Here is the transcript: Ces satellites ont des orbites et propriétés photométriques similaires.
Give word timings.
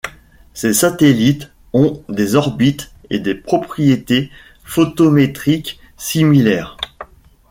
Ces 0.55 0.73
satellites 0.73 1.51
ont 1.73 2.01
des 2.09 2.33
orbites 2.33 2.91
et 3.11 3.19
propriétés 3.35 4.31
photométriques 4.63 5.79
similaires. 5.95 6.75